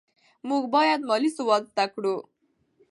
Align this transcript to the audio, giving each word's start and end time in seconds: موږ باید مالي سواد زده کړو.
موږ 0.47 0.63
باید 0.75 0.99
مالي 1.09 1.29
سواد 1.37 1.63
زده 1.71 1.85
کړو. 1.93 2.15